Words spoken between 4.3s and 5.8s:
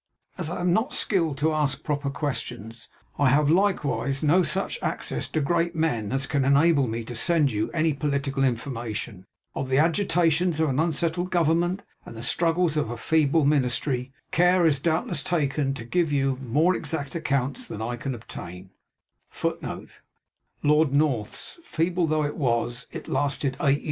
such access to great